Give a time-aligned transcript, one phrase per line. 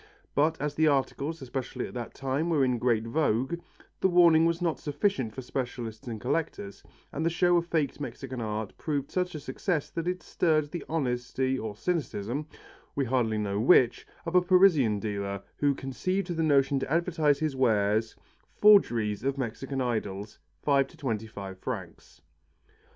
[0.33, 3.59] But as the articles, especially at that time, were in great vogue,
[3.99, 6.81] the warning was not sufficient for specialists and collectors,
[7.13, 10.83] and the show of faked Mexican art proved such a success that it stirred the
[10.89, 12.47] honesty or cynicism,
[12.95, 17.55] we hardly know which, of a Parisian dealer who conceived the notion to advertise his
[17.55, 18.15] wares:
[18.59, 22.23] "Forgeries of Mexican idols, 5 25 francs."